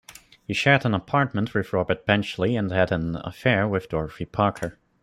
[0.47, 4.79] He shared an apartment with Robert Benchley and had an affair with Dorothy Parker.